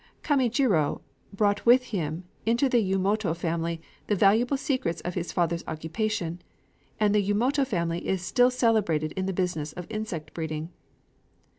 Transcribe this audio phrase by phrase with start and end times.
[0.23, 0.99] Kaméjirō
[1.31, 6.41] brought with him to the Yumoto family the valuable secrets of his father's occupation;
[6.99, 10.71] and the Yumoto family is still celebrated in the business of insect breeding.